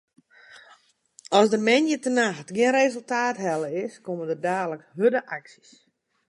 [1.39, 5.69] As der moandeitenacht gjin resultaat helle is, komme der daliks hurde aksjes.